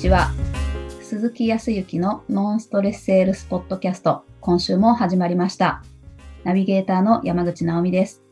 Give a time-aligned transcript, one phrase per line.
[0.00, 0.30] ちは。
[1.02, 5.82] 鈴木康之のノンストレスセールスポッドキャスト、今週も始まりました。
[6.42, 8.22] ナビゲーターの山口直美です。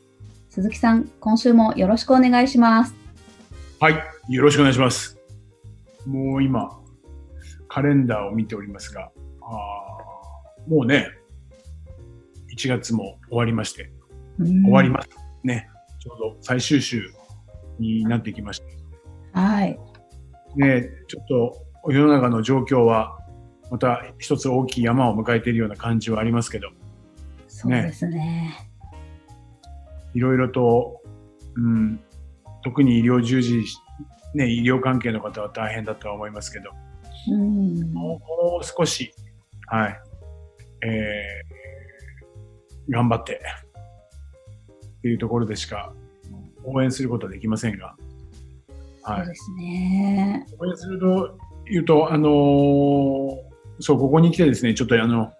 [0.48, 2.94] 鈴木さん、今週もよろしくお願いします。
[3.80, 5.18] はい、よろしくお願いします。
[6.06, 6.70] もう今、
[7.68, 9.10] カレンダーを見ておりますが、
[9.42, 11.10] あーもうね、
[12.56, 13.92] 1月も終わりまして、
[14.38, 15.10] 終わります
[15.44, 15.68] ね。
[16.00, 17.12] ちょうど最終週
[17.78, 18.62] になってきまし
[19.34, 19.40] た。
[19.42, 19.78] はい。
[20.56, 23.18] ね、ちょっと世の中の状況は、
[23.70, 26.68] また一つ大きい山を迎えているような感じはありますけど、
[27.46, 28.70] そうですね。
[30.14, 31.02] いろいろと、
[31.54, 32.00] うん、
[32.62, 33.62] 特に医療従事、
[34.34, 36.70] ね、医療関係の方は大変だとは思いますけど、
[37.30, 37.92] うん。
[37.92, 39.12] もうもう少し、
[39.66, 40.00] はい、
[40.86, 43.40] えー、頑張って、
[44.98, 45.92] っていうところでしか
[46.64, 47.96] 応援することはできませんが、
[49.12, 49.24] はい。
[49.24, 50.46] そうですね。
[50.58, 51.38] 応援すると
[51.70, 53.48] 言うと、あのー
[53.80, 55.32] そう、ここに来てですね、ちょっとあの、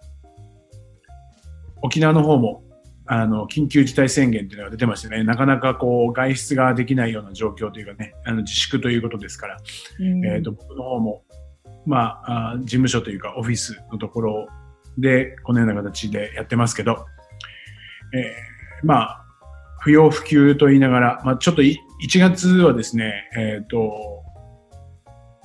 [1.81, 2.63] 沖縄の方も、
[3.05, 9.57] あの、緊急事態宣言っていうのが出てましてね、なかなかこう、外出ができないような状況というかね、あの自粛ということですから、
[9.99, 11.23] うんえっ、と、僕の方も、
[11.85, 14.47] まああ、事務所というかオフィスのところ
[14.97, 17.05] で、このような形でやってますけど、
[18.13, 19.25] えーまあ、
[19.81, 24.23] 不要不急と言いながら、まあ、ちょっとい1月はですね、えっ、と、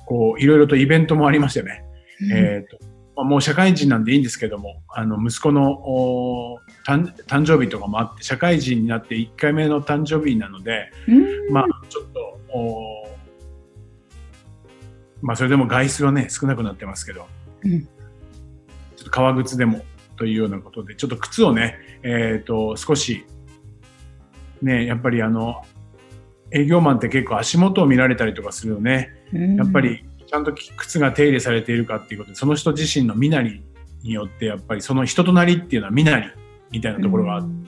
[0.05, 1.83] こう、いろいろとイベントもありましてね、
[2.31, 2.77] えっ、と、
[3.15, 11.13] まあもう社会人なんでいいんですけども、あの、息子のお誕誕生日とかもあって、社会人になって1回目の誕生日なので、う
[11.49, 11.53] ん。
[11.53, 13.07] まあ、ちょっと、お
[15.21, 17.27] まあ、それでも外出はね、少なくなってますけど、
[17.63, 17.81] うん。
[17.81, 17.89] ちょ
[19.01, 19.83] っと革靴でも
[20.17, 23.25] というようなことで、ちょっと靴をね、えっ、と、少し、
[24.61, 25.63] ね、やっぱりあの、
[26.55, 29.13] 営業マンって結構足元を見られたりとかするよね。
[29.33, 33.61] うんやっぱり、ちゃんと靴が手入れされているかっていうことで、その人自身の身なり
[34.03, 36.25] によって、やっぱりその人となりっていうのは身なり
[36.71, 37.65] みたいなところがあって、うん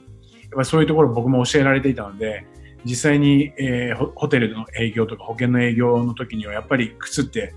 [0.48, 2.46] やっぱりそういうところ僕も教えられていたので、
[2.86, 7.54] 実際に、えーホホテルの営業とか保険の営業の時にはやっぱり靴って、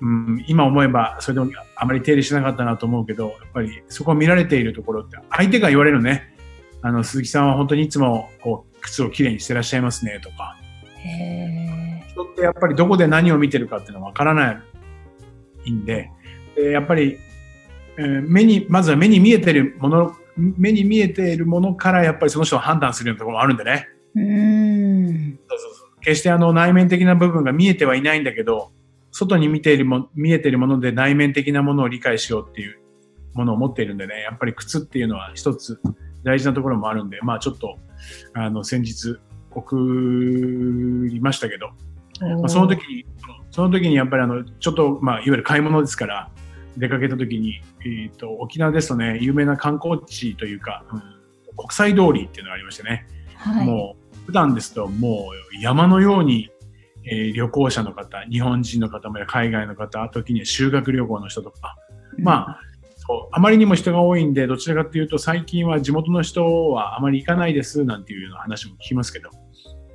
[0.00, 6.34] うん、今思えばそれでもあまり手入れしなかったなと思うけど、やっぱりそこを見られているところって相手が言われるね。
[6.82, 10.56] あの、鈴木さんは本当にいつもこう靴をきれいにしてらっしゃいますねとか、
[10.98, 14.62] へ人ってやっぱりどこで何を見てるかっていうのはわからな
[15.64, 16.10] いんで、
[16.54, 17.18] でやっぱり、
[17.96, 23.88] えー目に、まずは目に見えてるもの、目に見えているものからやっぱりその人を判断するようなところもあるんでね。
[24.16, 25.38] ーうん。
[25.48, 26.00] そうそうそう。
[26.00, 28.72] 決してあの内面的な部分が見えてはいないんだけど、
[29.10, 32.78] 外に見ているも、見えているもので内面的なものを理解しようっていう
[33.34, 35.80] ものを持っているんでね、やっぱり靴っていうのは一つ
[36.24, 37.78] 大事なところもあるんで、まあちょっと、
[38.34, 39.18] あの、先日
[39.50, 41.70] 送りましたけど、
[42.20, 43.06] まあ、その時に、
[43.50, 46.30] その時にやっぱりあの、ちょっと、まあ、いわゆる買い物ですから、
[46.76, 51.02] 出かけた時に、えっ、と、沖縄ですとね、有名な観光地というか、うん。
[51.56, 53.66] 国際通りっていうのがありましてね、はい。
[53.66, 56.50] もう、普段ですともう山のように、
[57.04, 61.76] えー旅行者の方、日本人の方もや海外の方、時には修学旅行の人とか、
[62.18, 62.60] まあ、
[63.06, 69.30] そう、あまりにも人が多いんで、どちらかというと最近は地元の人はあまり行かないですなんていうような話も聞きますけど、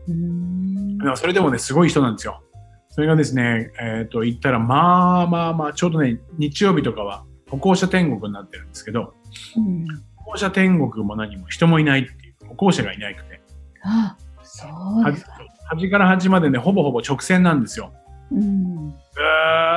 [0.07, 0.97] うん。
[0.97, 2.41] でもそれでもね、すごい人なんですよ。
[2.89, 9.13] それがですね、えっ、と、行ったら、まあまあまあ、ちょうどね、日曜日とかは歩行者天国になってるんですけど、
[9.57, 9.85] うん
[10.17, 13.41] 歩行者天国も何も人もいないっていう、歩行者がいなくて、
[13.83, 14.67] あ、そ
[15.01, 15.39] うですか。
[15.69, 17.93] 端から端までね、ほぼほぼ直線なんですよ。
[18.31, 18.89] うん。
[18.89, 18.95] ず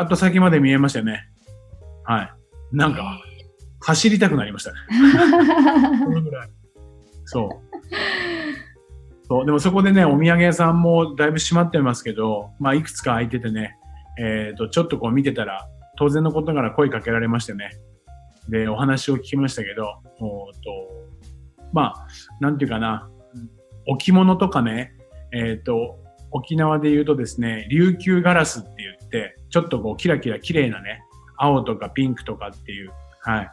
[0.00, 1.28] ーっと先まで見えましたよね。
[2.04, 2.32] はい。
[2.72, 3.20] なんか、
[3.80, 4.76] 走りたくなりましたね。
[6.04, 6.48] そのぐらい。
[7.24, 7.48] そう。
[9.28, 9.46] そう。
[9.46, 13.76] でもそこでね、お土産屋さんもだいぶ閉まってますけど、まあ、いくつか開いててね、
[14.18, 15.66] えっ、と、ちょっとこう見てたら、
[15.98, 17.70] 当然のことながら声かけられましてね。
[18.48, 19.84] で、お話を聞きましたけど、
[20.20, 22.06] おーと、まあ、
[22.40, 23.08] なんていうかな、
[23.86, 24.92] 置物とかね、
[25.32, 25.98] えっ、と、
[26.30, 31.02] 沖縄で言うとですね、琉球ガラスって言って、ちょっとこうキラキラ綺麗なね、
[31.42, 33.50] 青とかピンクとかっていう、はい、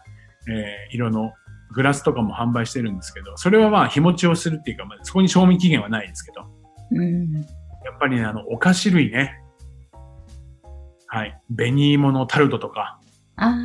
[0.50, 1.34] えー色の
[1.72, 6.46] グラスとかも販売してるんですけど、それはまあ日持ちをするっていうか、まあ、そこに賞味期限はないですけど、
[6.92, 7.34] うん。
[7.34, 7.42] や
[7.96, 9.40] っぱりね、あの、お菓子類ね、
[11.08, 13.00] はい、紅芋のタルトとか、
[13.36, 13.56] あ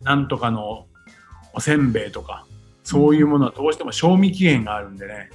[0.00, 0.86] なんとかの
[1.52, 2.46] おせんべいとか、
[2.84, 5.30] そういうものはどうしても賞味期限があるんでね、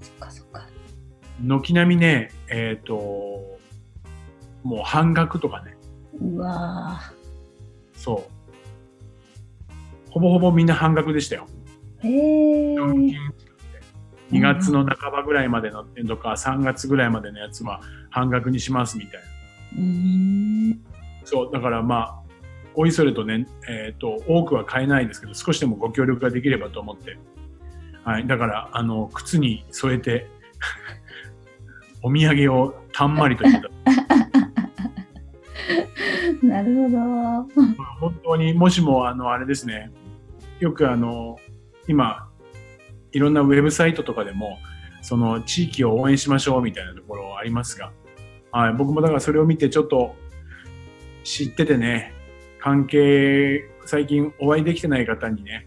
[0.00, 0.66] あ、そっかそっか。
[1.40, 2.94] 軒並みね、えっ、と、
[4.64, 5.77] もう半額とかね、
[6.20, 7.00] うわ
[7.94, 8.38] そう。
[10.10, 11.46] ほぼほぼみんな半額でしたよ。
[12.02, 13.38] ーへえ。
[14.30, 17.80] 2月の半ばぐらいまでのとか3月ぐらいまでのやつは
[18.10, 19.82] 半額にしますみたいな。
[19.82, 20.80] うん。
[21.24, 22.22] そう、だからまあ、
[22.74, 27.18] おいそれとね、えっ、と、多くは買えないですけど、少しでもご協力ができればと思って。
[28.04, 28.26] はい。
[28.26, 30.28] だから、あの、靴に添えて、
[32.02, 34.07] お土産をたんまりといただいて
[36.46, 36.98] なるほど。
[38.00, 39.90] 本当にもしもあのあれですね
[40.60, 41.38] よくあの
[41.86, 42.28] 今
[43.12, 44.58] いろんなウェブサイトとかでも
[45.02, 47.92] その地域を応援しましょうみたいなところありますが、
[48.52, 50.14] はい、僕もだからそれを見てちょっと
[51.24, 52.12] 知っててね
[52.60, 55.66] 関係最近お会いできてない方にね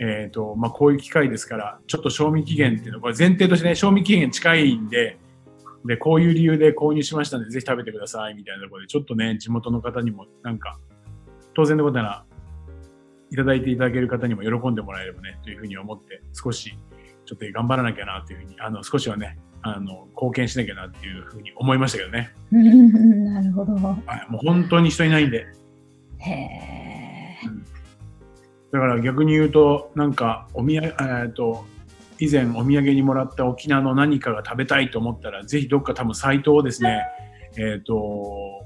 [0.00, 5.18] えっ、とまあこういう機会ですからちょっと賞味期限っていうのこれ前提としてね賞味期限近いんで
[5.84, 10.78] で、こういう理由で購入しましたので、ぜひ食べてください、みたいなところで、ちょっとね、地元の方にも、なんか、
[11.54, 12.24] 当然のことなら、
[13.30, 16.76] いただいていただける方にも喜んでもらえればね、というふうに思って、少し、
[17.24, 22.32] ちょっと頑張らなきゃな、というふうに、あの、少しはね、あの、貢献しなきゃな、っていうふうに思いましたけどね。
[22.52, 23.74] う んなるほど。
[23.74, 23.98] は
[24.28, 25.46] い、もう本当に人いないんで。
[26.18, 26.88] へえ。
[28.72, 31.64] だから逆に言うと、なんか、おみや、えっと、
[32.18, 37.02] 以前お土産にもらった沖縄の何かが食べたいと思ったら、ぜひどっか多分サイトをですね、
[37.56, 38.64] えっ、と、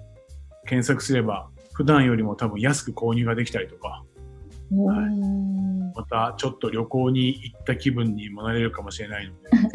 [0.66, 4.04] 検索すれば、普段よりも多分安く購入ができたりとか、
[4.75, 9.50] おはいーまたちょっと旅行に行った気分にもなれるかもしれないので、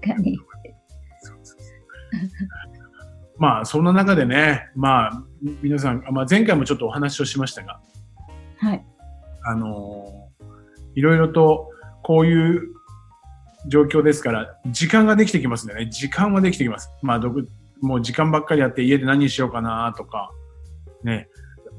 [0.00, 0.38] 確かに。
[3.38, 5.22] まあ、そんな中でね、まあ、
[5.62, 7.80] 皆さん、まあ、前回もちょっとお話をしましたが、
[8.58, 8.84] はい。
[9.44, 10.28] あの
[10.94, 11.71] いろいろと
[12.02, 12.68] こういう
[13.66, 16.90] 状況ですから、時間ができてきますんでね、時間はできてきます。
[17.02, 17.20] まあ、
[17.80, 20.30] もう時間ばっかりあって家で何しようかなとか、
[21.04, 21.28] ね。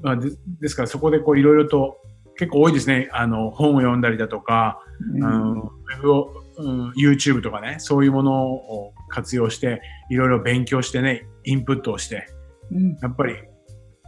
[0.02, 1.98] まあ、でですからそこでこういろいろと
[2.38, 3.10] 結構多いですね。
[3.12, 4.80] あの、本を読んだりだとか、
[5.16, 12.28] うんあのウェブを、うん、YouTube とかね、そういうものを活用して、いろいろ勉強してね、インプットをして、
[12.72, 13.36] うんやっぱり、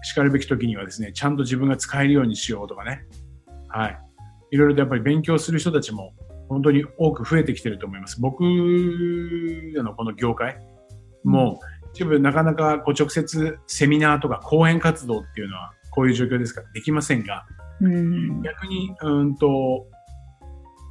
[0.03, 3.05] 叱るべき時にはですね、ちゃんと自分が使えるようにしようとかね。
[3.67, 3.99] はい。
[4.51, 6.13] いろいろとやっぱり勉強する人たちも
[6.49, 8.21] 本当に多く増えてきてると思います。
[8.21, 10.57] 僕らのこの業界
[11.23, 17.45] もう一部なかなかこう直接セミナーとか講演活動っていうのはこういう状況ですからできませんが、
[17.81, 19.87] うん逆に、うんと、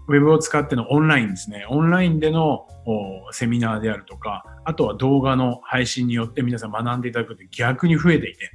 [0.09, 1.67] ウェブを使ってのオンラインですね。
[1.69, 8.51] オンラインでのおセミナーであるとか、あとは動画の配信によって皆さん学んでいただくって逆に増えていて、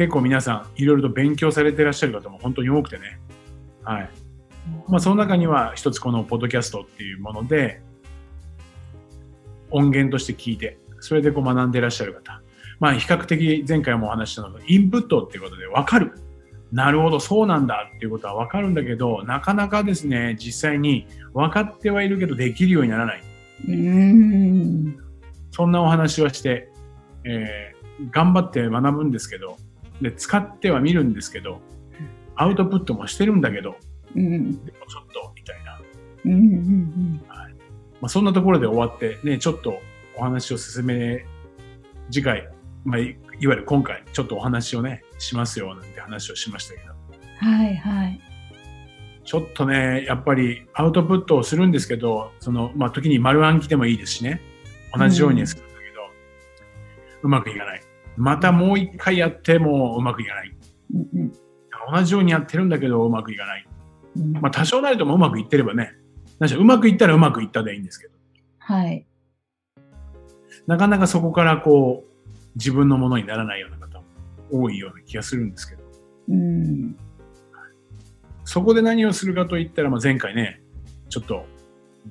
[0.00, 3.20] 結構皆さんいろいろと勉強されていらっしゃる方も本当に多くてね。
[3.82, 4.10] はい。
[4.88, 7.82] まあその中には一つこのポッドキャストっていうもので
[9.70, 12.40] 音源として聞いて、それでこう学んでいらっしゃる方。
[12.78, 16.12] まあ比較的前回もお話ししたのがインプットっていうことで分かる。
[16.72, 23.22] なるほど、そうなんだっていうことは分かるんだけど、なかなかですね、実際に分かってはいるけどできるようにならない。
[23.68, 24.96] うん
[25.50, 26.70] そんなお話はして、
[27.24, 27.80] えー
[28.10, 29.58] 頑張って学ぶんですけど、
[30.00, 31.60] で、使ってはみるんですけど、
[32.36, 33.76] アウトプットもしてるんだけど、
[34.16, 35.80] うんでもちょっと、みたいな。
[36.24, 37.22] うんうん
[38.00, 39.80] まあ、そんなところで終わって、ね、ちょっと
[40.16, 41.26] お話を進め、
[42.10, 42.48] 次回、
[42.84, 46.94] まあ、いいわゆる今回、ちょっとお話をね、しますよ、なんて話をしましたけど、
[47.40, 48.20] はいはい。
[49.24, 54.40] ちちょっとね、やっぱりアウトプットをするんですけど、その、まあ、時に丸暗記でもいいですしね、
[54.92, 56.00] 同じようにするんだけど、
[57.22, 57.82] うまくいかない。
[58.20, 60.54] またもう一回やってもうまくいかない。
[60.94, 61.32] うんうん
[61.92, 63.66] 同じようにやってるんだけど、うまくいかない。
[64.16, 65.94] うんまあ、多少なりともうまくいってればね、
[66.38, 68.12] うまくいったらうまくいったでいいんですけど、
[68.58, 69.06] はい。
[70.66, 74.04] なかなかそこからこう、自分のものにならないような方も
[74.50, 75.82] 多いような気がするんですけど、
[76.28, 76.96] うん
[78.44, 80.62] そこで何をするかといったら、まあ、前回ね、
[81.08, 81.46] ちょっと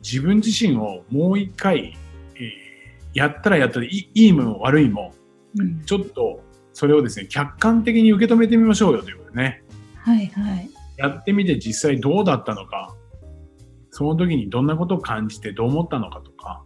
[0.03, 1.95] 自分自身をもう一回、
[2.35, 2.69] えー
[3.13, 5.13] やったらやったでいいいいも悪いも、
[5.58, 5.82] うん。
[5.82, 9.63] ちょっとそれをですね、客観的に受け止めてみましょうよということでね、
[9.96, 10.70] はいはい。
[10.98, 12.96] やってみて実際どうだったのか、
[13.91, 16.63] その時にどんなことを感じてどう思ったのかとか、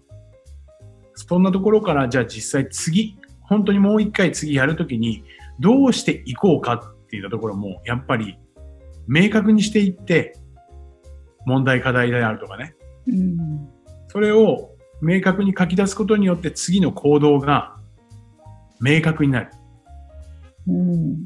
[1.15, 5.23] そんなところからじゃあ実際次、本当にもう一回次やるときに
[5.59, 8.37] どうしていこうかっていったところもやっぱり
[9.07, 10.35] 明確にしていって
[11.45, 12.75] 問題課題であるとかね、
[13.07, 13.69] うん。
[14.07, 14.71] それを
[15.01, 17.75] 明確に書き出すことによって次の行動が
[18.83, 19.49] 明確になる。
[20.67, 21.25] うん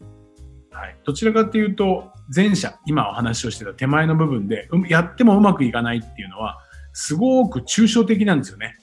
[0.71, 6.59] はい、どちらかというと、前者、今お話をしてた手前の部分で、うんやってもうまくいかないっていうのは、
[6.93, 8.77] すごく抽象的なんですよね。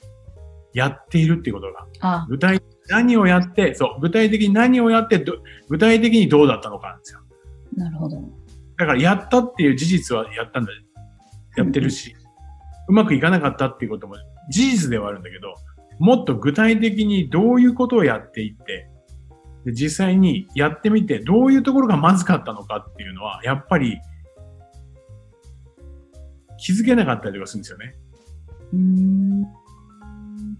[0.73, 1.85] やっているっていうことが。
[2.01, 5.37] あ、具体的に何をやって、そう、具体的に何をやってど、
[5.69, 7.21] 具体的にどうだったのかなんですよ。
[7.77, 8.17] なるほど。
[8.77, 10.71] だから、やったっていう事実はやったんだ、
[11.55, 12.13] やってるし、
[12.89, 14.15] うまくいかなかったっていうことも
[14.49, 15.55] 事実ではあるんだけど、
[15.99, 18.89] もっと具体的にどういうことをやっていって、
[19.65, 23.99] で実際にやってみて、どういうところがまずかったのかっていうのは、やっぱり
[26.57, 27.95] 気づけなかったりとかするんですよね。
[28.73, 29.45] うーん。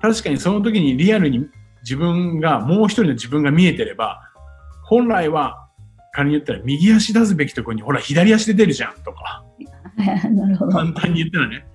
[0.01, 1.47] 確かにその時にリアルに
[1.83, 4.21] 自分が、もう一人の自分が見えてれば、
[4.83, 5.67] 本来は
[6.13, 9.43] 仮に言ったら右足出すべきところに、ほら左足で出るじゃんとか、
[10.31, 10.71] なるほど。
[10.71, 11.65] 簡単に言ったらね。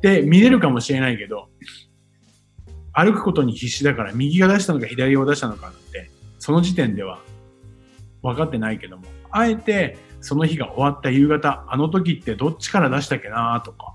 [0.00, 1.48] で、見れるかもしれないけど、
[3.00, 7.20] 歩くことに必死だから右が出したのか左を出したのかなんて、その時点では
[8.22, 13.94] 分かってないけども、あえてその日が終わった夕方、あの時ってどっちから出したっけなとか、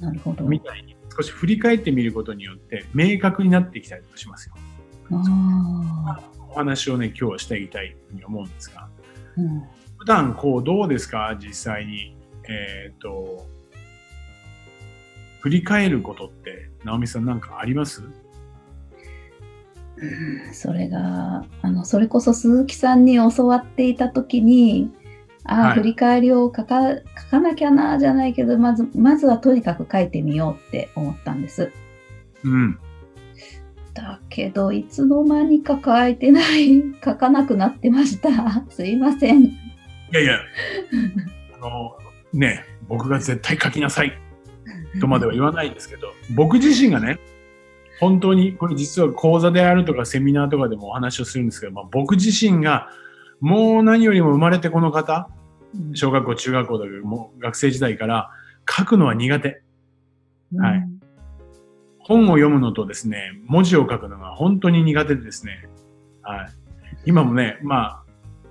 [0.00, 0.44] なるほど。
[0.44, 4.54] みたいに少し振り返ってみることによって明確になってきたりとかしますよ。
[5.10, 6.18] あ
[6.48, 8.88] お話をね、今日はしていきたいふうに思うんですが、あ。
[9.36, 9.62] うん。
[9.98, 11.36] 普段こうどうですか？
[11.38, 12.16] 実際に。
[12.48, 13.46] えっ、と、
[15.42, 18.02] 振り返ることって、直美さんなんかあります？
[18.02, 18.06] う
[20.50, 24.90] んそれが、あの、それこそ鈴木さんに教わっていたときに、
[25.44, 31.70] ああ、はい振り返りを書か書かなきゃな、じゃないけど、まず、まずはとにかく書いてみようって思ったんです。
[32.44, 32.78] うん。
[33.94, 38.64] だけど、いつの間にか書いてない、 書かなくなってました。
[38.70, 39.42] すいません。
[39.44, 39.52] い
[40.12, 40.38] やいや、
[41.54, 41.96] あの、
[42.32, 44.12] ね、僕が絶対書きなさい
[45.00, 47.18] とまでは言わないんですけど、僕自身がね、
[48.00, 52.88] 本当に、これ実は講座であるとかセミナーとかでもお話をするんですけど、まあ、僕自身が
[53.40, 55.28] もう何よりも生まれてこの方、
[55.94, 58.30] 小学校、中学校だけど、もう学生時代から
[58.68, 59.62] 書くのは苦手。
[60.56, 60.78] はい。
[60.78, 61.00] うん。
[61.98, 65.68] 本を読むのとですね、文字を書くのが本当に苦手でですね、
[66.22, 66.52] はい。
[67.04, 68.02] 今もね、まあ、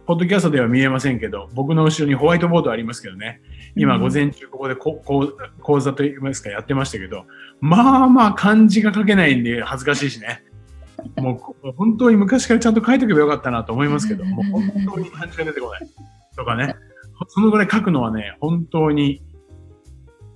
[0.06, 3.42] ポッドキャストでは見えませんけど、僕の後ろにホワイトボードありますけどね、
[3.76, 7.26] 今うん午前中ここでここ講座といいますかやってましたけど、
[7.60, 10.44] まあまあ漢字が書けないんで恥ずかしいしね。
[11.18, 15.82] もうこ本当に昔からちゃんと書いておけばよかったなと思いますけど、もう本当に漢字が出てこない。
[16.36, 16.76] とかね、
[17.28, 19.22] そのぐらい書くのはね、本当に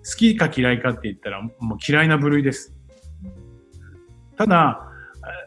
[0.05, 2.75] 好きか嫌いかって言ったらもう嫌いな部類です。
[4.37, 4.91] ただ、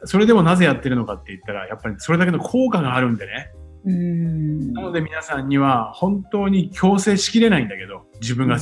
[0.05, 3.51] それでもなぜやってるのかって言ったら、やっぱりそれだけの効果があるんでね。
[3.85, 8.59] うんなので皆さんには本当に強制しきれないんだけど、自分が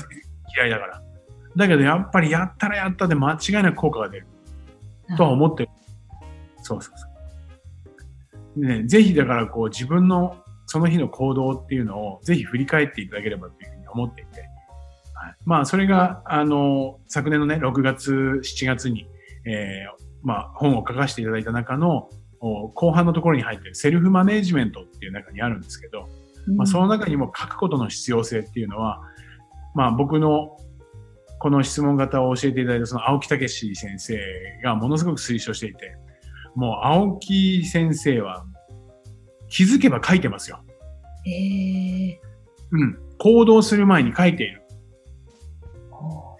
[0.56, 1.02] 嫌いだから。
[1.56, 4.26] だけどやっぱりやったらやったで間違いなく効果が出る
[5.16, 5.70] とは思ってる。
[6.62, 7.06] そうそうそ
[8.56, 8.60] う。
[8.60, 14.40] でね、ぜひだからこう自分のその日の行動っていうのをぜひ振り返っていただければというふうに思っていて。
[15.18, 18.12] はい、まあそれが、あの、昨年のね、6月、
[18.44, 19.08] 7月に、
[19.46, 26.08] えーまあ本を書かせていただいた中のお後半のところに入っているセルフマネージメントっていう中にあるんですけど、
[26.56, 29.00] まあ、その中にも書くことの必要性っていうのは、
[29.74, 30.56] まあ、僕の
[31.38, 34.18] この質問型を教えていただいたその青木武先生
[34.62, 35.96] がものすごく推奨していて、
[36.54, 38.46] もう青木先生は
[39.48, 40.60] 気づけば書いてますよ。
[41.26, 42.20] ええ
[42.72, 42.98] うん。
[43.18, 44.62] 行動する前に書いている。
[45.90, 46.36] ほ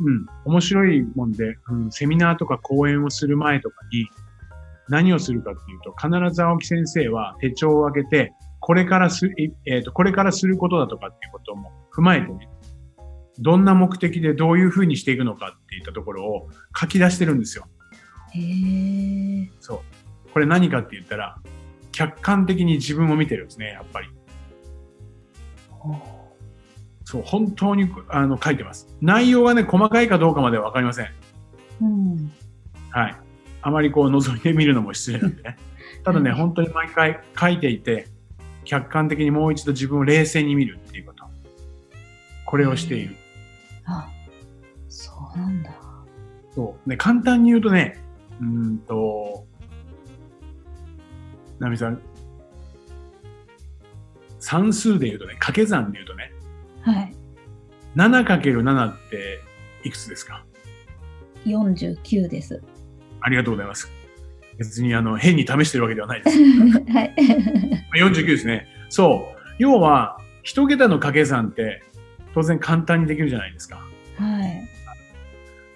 [0.00, 0.26] うん。
[0.44, 4.06] 面白いもんで、うん、セミナーとか講演をする前とかに
[4.88, 9.30] 何をするかっていうと、必ず青木先生は手帳を開けて、これからす、
[9.66, 12.48] えっ、と、これからすることだとかっていうことも踏まえてね、
[13.38, 17.66] どんな目的でどういうふうにしていくのかっていったところを書き出してるんですよ。
[18.34, 19.82] うへえそ
[20.26, 20.30] う。
[20.32, 21.38] これ何かって言ったら、
[21.92, 24.08] 客観的に自分を見てるんですね、やっぱり。
[27.04, 28.94] そう、本当にあの書いてます。
[29.00, 31.08] 内容がね、細かいかどうかまではわかりません。
[31.80, 32.32] うん
[32.90, 33.16] はい。
[33.62, 35.56] あまりこう覗いてみるのも失礼なんでね。
[36.04, 38.06] ただね、はい本当に毎回書いていて、
[38.64, 41.24] 客観的にもう一度自分を冷静に見るっていうこと。
[42.44, 43.16] これをしている。
[43.84, 44.08] あ
[44.88, 45.70] そうなんだ
[46.54, 46.88] そう。
[46.88, 47.98] ね、簡単に言うとね、
[48.40, 49.46] うーんと、
[51.58, 52.00] ナミさん、
[54.38, 56.32] 算数で言うとね、掛け算で言うとね、
[56.82, 57.14] はい
[57.96, 59.40] 7×7 って
[59.82, 60.44] いくつですか
[61.46, 62.62] ？49です
[63.28, 63.92] ありがとうございます。
[64.56, 66.38] 別にあの変に試してるわけではないです。
[66.92, 67.14] はい
[67.94, 68.66] 49ですね。
[68.88, 69.38] そう。
[69.58, 71.82] 要は、一桁の掛け算って
[72.32, 73.76] 当然簡単にできるじゃないですか。
[74.16, 74.68] はい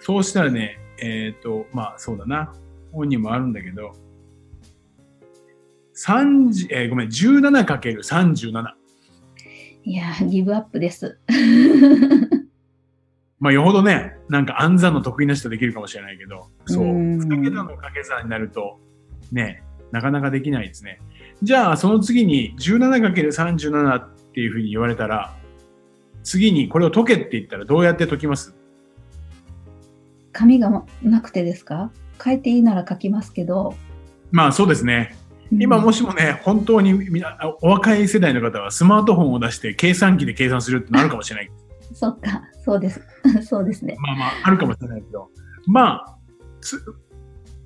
[0.01, 2.55] そうしたらね、えっ、と、まあそうだな。
[2.91, 3.93] 本にもあるんだけど、
[5.95, 8.65] 30えーごめん、17×37。
[9.85, 11.19] いやーギブアップです
[13.43, 16.85] まあよほどね、なんか暗算の得意な人できるかもしれないけど、そう。
[16.85, 18.79] うん2桁の掛け算になると、
[19.33, 21.01] ね、なかなかできないですね。
[21.43, 25.35] じゃあ、その次に 17×37 っていうふうに言われたら、
[26.23, 28.55] 次にこれを解けって言ったらどうやって解きます？
[30.33, 31.91] 紙がなくてですか？
[32.25, 33.75] 書いていいなら書きますけど。
[34.31, 35.17] まあそうですね。
[35.51, 41.51] 今もしもね、本当にみなお若い世代の方はスマートフォンを出して計算機で計算するってなるかもしれない。
[41.95, 43.01] そっか、そうです。
[43.43, 43.97] そうですね。
[44.01, 45.29] まあまあ、あるかもしれないけど、
[45.67, 46.17] まあ、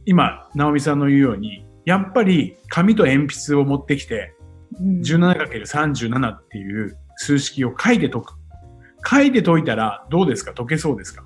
[0.04, 4.35] 今、直美さんの言うように、やっぱり紙と鉛筆を持ってきて、
[4.80, 8.35] 17×37 っていう数式を書いて解く。
[9.09, 10.52] 書いて解いたらどうですか？
[10.52, 11.25] 解けそうですか？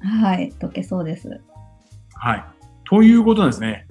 [0.00, 1.28] はい、解けそうです。
[2.14, 2.44] はい。
[2.88, 3.86] ということなんですね。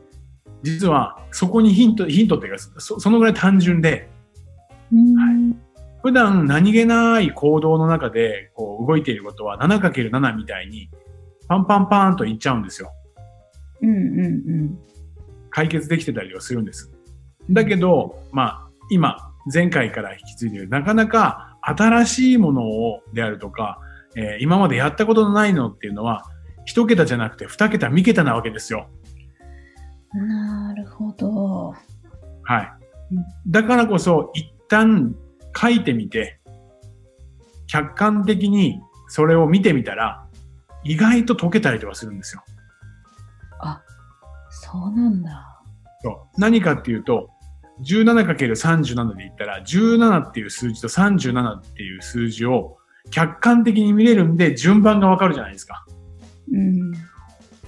[0.63, 4.09] 実は、そこにヒント、ヒントっていうか、そそのぐらい単純で、
[4.91, 5.55] はい、
[6.03, 10.89] 普段何気ない行動の中でこう動いていることは 7×7 みたいに
[11.48, 12.91] パンパンパンといっちゃうんですよ。
[13.81, 14.29] うんうんう
[14.63, 14.79] ん。
[15.50, 16.91] 解決できてたりはするんです。
[17.50, 19.17] だけど、まあ、今、
[19.53, 23.79] 前回から引き継いでる、なかなか新しいものをであるとか、
[24.15, 26.25] えー、今までやったことのないのっていうのは、
[26.65, 28.88] 一桁じゃなくて二桁、三桁なわけですよ。
[30.13, 31.74] なるほど。
[32.43, 32.74] はい。
[33.48, 35.15] だからこそ、一旦
[35.55, 36.39] 書いてみて、
[37.67, 40.25] 客観的にそれを見てみたら、
[40.83, 42.43] 意外と解けたりとかするんですよ。
[43.60, 43.81] あ、
[44.50, 45.62] そうなんだ。
[46.01, 46.41] そう。
[46.41, 47.29] 何かっていうと、
[47.81, 52.77] 17×37 で言ったら、17っていう数字と37っていう数字を
[53.10, 55.86] 客観的に見れるんで、順番がわかるじゃないですか。
[56.51, 56.91] うん。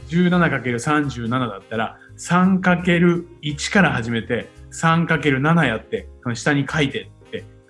[0.09, 7.09] 17×37 だったら、3×1 から始めて、3×7 やって、その下に書いて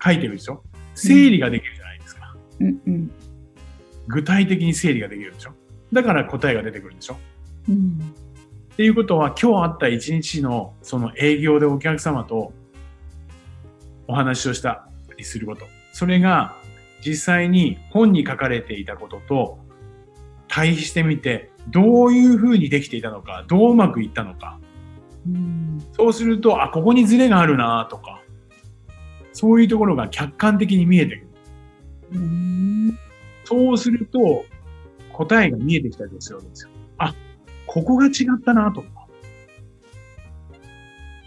[0.02, 0.62] 書いてるでしょ？
[0.94, 2.36] 整理ができるじゃないですか。
[2.60, 3.10] うんうん、
[4.08, 5.52] 具体的に整理ができるでしょ？
[5.92, 7.16] だから答えが出てくるんでしょ、
[7.68, 7.98] うん、
[8.72, 12.52] っていうことは今日あった一日のその営業でお客様と
[14.08, 15.66] お話をしたりすること。
[15.92, 16.56] それが
[17.04, 19.58] 実際に本に書かれていたことと
[20.48, 24.58] 対比してみてどういうふうにできていたのか、どううまくいったのか。
[25.26, 28.15] うん、そうすると、あ、ここにズレがあるなとか、
[29.36, 31.28] そういうところが客観的に見えてくる。
[32.14, 32.98] うん、
[33.44, 34.46] そうすると、
[35.12, 36.70] 答えが見えてきたりするわけですよ。
[36.96, 37.14] あ、
[37.66, 38.88] ここが違ったなとか。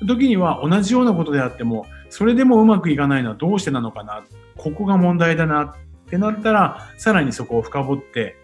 [0.08, 4.24] 時には同じようなことであっても、それでもうまくいかないのはどうしてなのかな。
[4.58, 5.76] ここが問題だなっ
[6.10, 8.38] てなったら、さらにそこを深掘って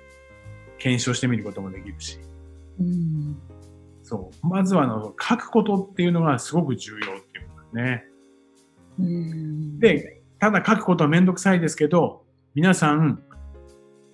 [0.77, 2.19] 検証してみることもできるし。
[2.79, 3.35] うん、
[4.03, 4.47] そう。
[4.47, 8.14] まずはあの書くことっていうのがすごく重要っていうことですね。
[8.99, 13.21] うん、で、ただ書くことはめんどくさいですけど、皆さん、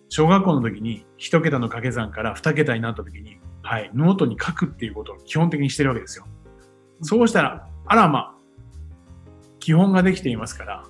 [0.09, 6.25] 小学校の時に一桁の掛け算から二桁になった時に、はい、ノートに書くっていうことを基本的にしてるわけですよ。
[7.01, 8.35] そうしたら、あらま、
[9.59, 10.83] 基本ができていますから、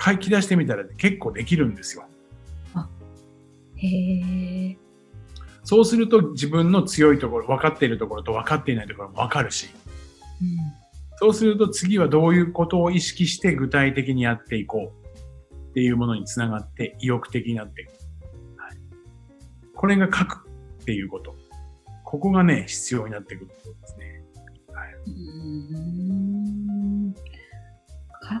[0.00, 2.04] 書き出してみたら結構できるんですよ。
[3.76, 4.76] へ
[5.64, 9.68] そうすると自分の強いところ、分かっているところと分かっていないところも分かるし、
[10.42, 10.48] うん、
[11.20, 14.90] そうすると次はどういうことを意識して具体的にやっていこ
[15.52, 17.90] うっていうものにつながって意欲的になっていく。
[18.56, 18.76] はい、
[19.74, 20.48] これが書く
[20.80, 21.36] っていうこと。
[22.06, 24.22] ここがね、必要になってくることですね。
[24.72, 24.94] はい、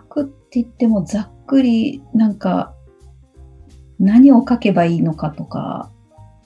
[0.08, 2.74] くって言ってもざっくりなんか
[3.98, 5.90] 何を書けばいいのかとか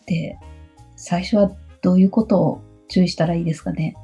[0.03, 0.37] って、
[0.97, 3.94] 最初はどういうことを注意したらいいですかね？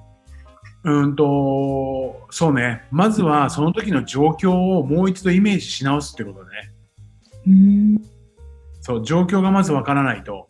[0.82, 2.82] うんと、そうね。
[2.90, 6.50] まずはその時の状況をもう一度イメージし直すってことね。
[7.46, 7.98] うん。
[8.80, 10.48] そう、状況がまずわからないと、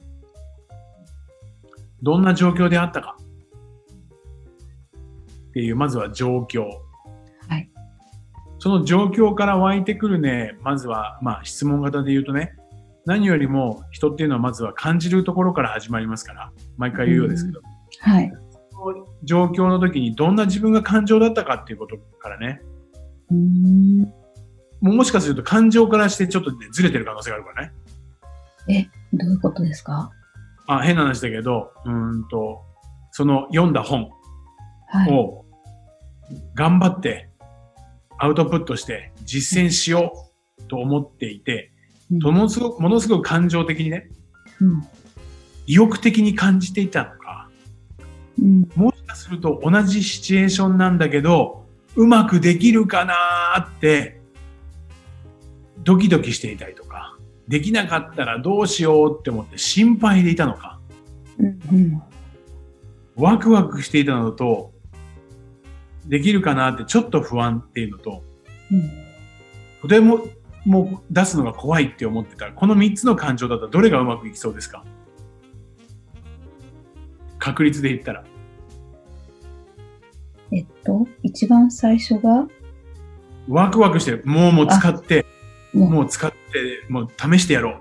[2.02, 3.16] どんな状況であったか
[5.48, 6.62] っていう、まずは状況。
[7.48, 7.68] はい。
[8.60, 12.54] その状況から湧いてくるね、まずは、まあ質問型で言うとね、
[13.04, 17.60] 何よりも人っていうのはまずは感じるところから始まりますから、毎回言うようですけど。
[18.00, 18.32] はい。
[19.24, 22.60] 状況の時にどんな自分が感情だったかっていうことからね。
[23.30, 24.12] うん。
[24.80, 27.72] もしかすると感情からしてちょっと、ね、ずれてる可能性があるからね。
[28.68, 28.82] え、
[29.16, 30.10] どういうことですか？
[30.66, 32.62] あ、変な話だけど、うんと、
[33.10, 34.10] その読んだ本
[35.08, 35.44] を
[36.54, 37.28] 頑張って
[38.18, 40.12] アウトプットして実践しよ
[40.58, 41.72] うと思っていて、
[42.10, 44.08] ものすごく、ものすごく感情的にね、
[44.60, 44.82] うん、
[45.66, 47.16] 意欲的に感じていた
[48.40, 53.14] うん、もしかすると同じシチュエーションなんだけど、うまくできるかな
[53.58, 54.20] って、
[55.82, 57.16] ドキドキしていたりとか、
[57.48, 60.78] できなかったらどうしようって思って心配でいたのか、
[61.38, 62.02] うんうん、
[63.16, 64.72] ワクワクしていたのと、
[66.06, 68.22] できるかなってちょっと不安っていうのと、
[68.70, 68.90] うん、
[69.82, 70.26] とても
[70.64, 74.84] もう出すのが怖いって思ってたら、この3つの感情だったらどれがうまくいきそうですか？
[77.40, 78.24] 確率で言ったら。
[80.52, 82.46] えっと、一番最初が、
[83.48, 84.22] ワクワクしてる。
[84.24, 85.26] もうもう使って、
[85.74, 86.36] もう使って、
[86.88, 87.80] もう試してやろ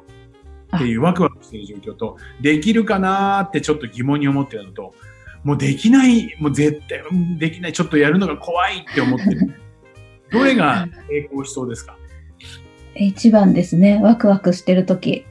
[0.71, 4.95] うっていうワクワクしてる状況と、できるかなーってちょっと疑問に思ってるのと、
[5.43, 9.53] もうできない、もう絶対うんできない、ちょっとやるのが怖いって思ってる。
[10.31, 11.97] どれが成功しそうですか？
[12.95, 13.99] 一番ですね。
[14.01, 15.25] ワクワクしてるとき。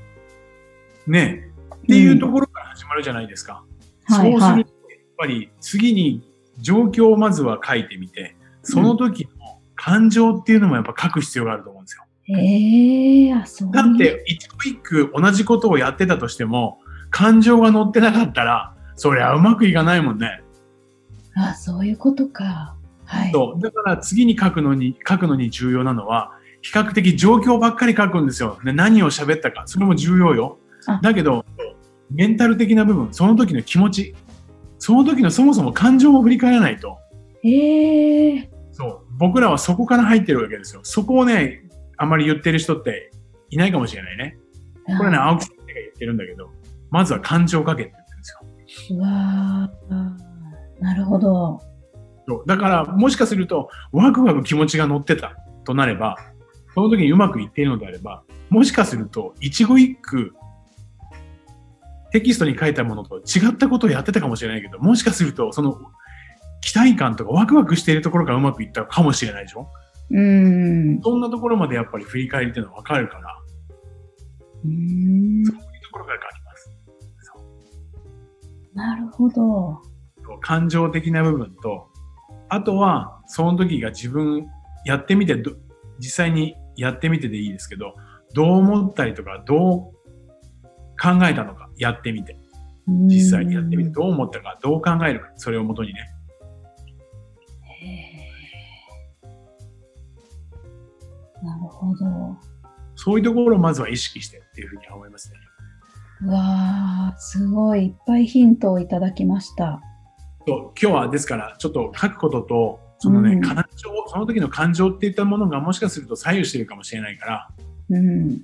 [1.07, 1.77] ねえ。
[1.77, 3.65] っていうところから始まるじゃないですか。
[4.09, 4.41] はいはい。
[4.41, 12.05] そうすると、やっぱり次に状況をまずは書いてみて、その時の感情っていうのもやっぱ書く必要があると思うんですよ。
[12.37, 13.71] ええあ、そう。
[13.71, 16.79] だって、一個一句同じことをやってたとしても、
[17.11, 20.43] 感情が乗ってなかったら、そりゃうまくいかないもんね。
[21.35, 22.75] あ、そういうことか。
[23.05, 23.33] はい。
[23.33, 23.63] そう。
[23.63, 28.59] だから次に書くのに、書くのに重要なのは、比較的状況ばっかり書くんですよ。
[28.65, 29.63] で何を喋ったか。
[29.67, 31.01] それも重要よあ。
[31.03, 31.47] だけど、
[32.11, 34.15] メンタル的な部分、その時の気持ち、
[34.79, 36.99] その時のそもそも感情も振り返らないと、
[37.45, 39.01] ええそう。
[39.19, 40.81] 僕らはそこから入ってるわけですよ。
[40.85, 43.11] そこをね、あまり言ってる人って
[43.51, 44.39] いないかもしれないね。
[44.99, 46.51] これね、青木先生が言ってるんだけど、
[46.91, 48.99] まずは感情を書けって言ってるんですよ。
[48.99, 50.29] うわー
[50.83, 51.61] なるほど。
[52.27, 56.17] そうだから、もしかすると、ワクワク気持ちが乗ってたとなれば、
[56.75, 60.35] その時にうまくいっているのであれば、もしかすると、一語一句、
[62.13, 65.79] テキストに書いたものと違ったことをやってたかもしれないけど、もしかすると、その、
[66.61, 69.69] 期待感とかワクワクしているところがうまくいったかもしれないでしょ？
[70.11, 71.01] うーん。
[71.03, 73.39] そんなところまでやっぱり振り返りっていうのはわかるから、
[74.65, 76.71] うーんそういうところから書きます。
[78.75, 79.81] なるほど。
[80.41, 81.89] 感情的な部分と、
[82.49, 84.47] あとは、その時が自分、
[84.85, 85.53] やってみてど、
[85.99, 87.95] 実際にやってみてでいいですけど、
[88.35, 89.93] どう思ったりとか、どう
[91.01, 92.37] 考えたのか、やってみて。
[92.87, 96.01] 実際にやってみて、どう思ったか、どう考えるか、それをもとにね。
[101.43, 102.05] なるほど。
[102.97, 105.39] そういうところをまずは意識してっていうふうには思いますね。
[106.23, 109.81] うわーすごいいっぱいヒントをいただきました。
[110.47, 117.49] 今日はですから、ちょっと書くことと、そのね、うん感情、その時の感情っていったものがもしかすると左右してるかもしれないから、
[117.91, 118.41] うん。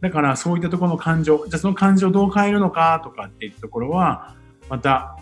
[0.00, 4.36] だからそういったところの感情、じゃあその感情をどう変えるのかとかっていったところは、
[4.68, 5.18] また、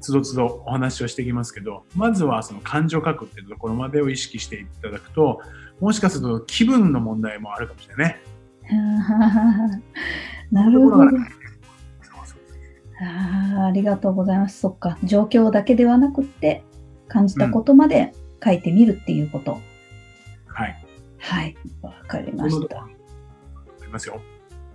[0.00, 5.40] つどつどお話をしていきますけど、まずはその感情を書くっていうところまでを意識していただくと、
[5.80, 8.20] もしかすると気分の問題もあるかもしれないね。
[10.52, 11.02] なるほど。
[11.02, 14.60] あーありがとうございます。
[14.60, 14.96] そっか。
[15.04, 16.64] 状況だけではなくって、
[17.08, 18.12] 感じたことまで
[18.44, 19.58] 書いてみるっていうこと。
[20.46, 20.76] はい。
[21.18, 21.56] はい。
[21.82, 22.86] わかりました。
[23.86, 24.20] ありますよ。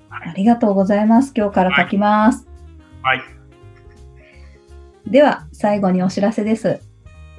[0.10, 0.36] はあい。
[0.38, 1.34] りがとうございます。
[1.36, 2.47] 今日から書きます。
[3.02, 3.21] はい。
[5.06, 6.80] では、最後にお知らせです。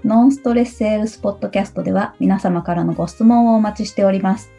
[0.05, 4.51] ノンストレスセールスポッドキャストでは皆様からのご質問をお待ちしております。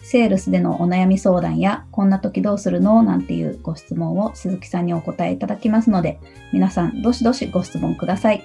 [0.00, 3.02] セールスでのお悩み相談や、こんな時どうするの？
[3.02, 6.18] なんていうご質問を鈴木さんにお答えいただきますので、
[6.52, 8.42] 皆さんどしどしご質問ください。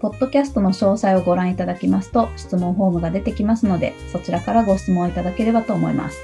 [0.00, 6.18] ポッドキャストの詳細をご覧いただきますと、質問フォームが出てきますので、そちらからご質問いただければと思います。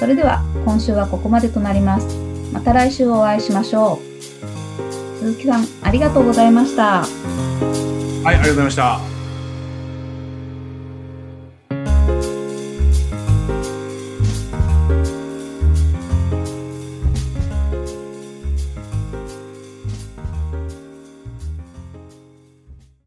[0.00, 2.06] それでは、今週はここまでとなります。
[2.54, 5.18] また来週お会いしましょう。
[5.18, 7.02] 鈴木さん、ありがとうございました。
[7.02, 7.06] は
[8.24, 9.19] い、ありがとうございました。